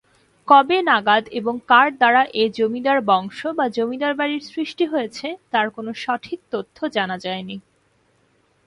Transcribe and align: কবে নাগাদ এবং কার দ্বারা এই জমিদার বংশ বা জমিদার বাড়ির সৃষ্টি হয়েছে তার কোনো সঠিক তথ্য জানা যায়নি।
কবে 0.47 0.77
নাগাদ 0.81 1.23
এবং 1.31 1.55
কার 1.67 1.87
দ্বারা 1.97 2.21
এই 2.33 2.49
জমিদার 2.57 2.99
বংশ 3.01 3.39
বা 3.57 3.65
জমিদার 3.69 4.13
বাড়ির 4.19 4.41
সৃষ্টি 4.51 4.85
হয়েছে 4.85 5.27
তার 5.51 5.67
কোনো 5.69 5.91
সঠিক 6.03 6.39
তথ্য 6.51 6.77
জানা 6.95 7.17
যায়নি। 7.17 7.57